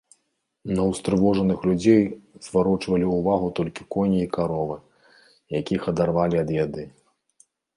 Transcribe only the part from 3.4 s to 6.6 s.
толькі коні і каровы, якіх адарвалі ад